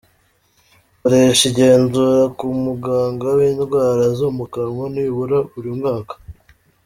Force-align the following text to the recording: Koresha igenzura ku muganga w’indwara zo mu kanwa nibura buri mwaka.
Koresha 0.99 1.43
igenzura 1.51 2.17
ku 2.37 2.45
muganga 2.65 3.27
w’indwara 3.37 4.03
zo 4.19 4.29
mu 4.37 4.45
kanwa 4.53 4.85
nibura 4.93 5.37
buri 5.51 5.71
mwaka. 5.79 6.13